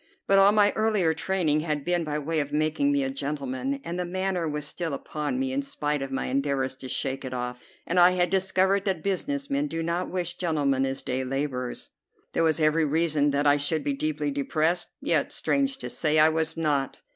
But 0.25 0.39
all 0.39 0.51
my 0.51 0.73
earlier 0.75 1.13
training 1.13 1.59
had 1.59 1.85
been 1.85 2.03
by 2.03 2.17
way 2.17 2.39
of 2.39 2.51
making 2.51 2.91
me 2.91 3.03
a 3.03 3.11
gentleman, 3.11 3.79
and 3.83 3.99
the 3.99 4.03
manner 4.03 4.49
was 4.49 4.65
still 4.65 4.95
upon 4.95 5.37
me 5.37 5.53
in 5.53 5.61
spite 5.61 6.01
of 6.01 6.09
my 6.09 6.25
endeavors 6.25 6.73
to 6.77 6.89
shake 6.89 7.23
it 7.23 7.35
off, 7.35 7.63
and 7.85 7.99
I 7.99 8.13
had 8.13 8.31
discovered 8.31 8.85
that 8.85 9.03
business 9.03 9.51
men 9.51 9.67
do 9.67 9.83
not 9.83 10.09
wish 10.09 10.37
gentlemen 10.39 10.87
as 10.87 11.03
day 11.03 11.23
laborers. 11.23 11.89
There 12.33 12.41
was 12.41 12.59
every 12.59 12.83
reason 12.83 13.29
that 13.29 13.45
I 13.45 13.57
should 13.57 13.83
be 13.83 13.93
deeply 13.93 14.31
depressed; 14.31 14.87
yet, 15.01 15.31
strange 15.31 15.77
to 15.77 15.87
say, 15.91 16.17
I 16.17 16.29
was 16.29 16.57
not. 16.57 16.97